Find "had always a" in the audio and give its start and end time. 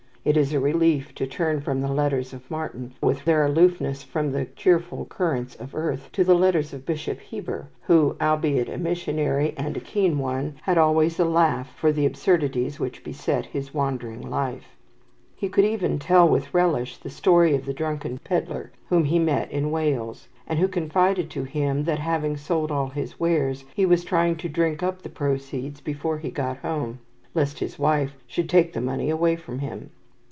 10.61-11.25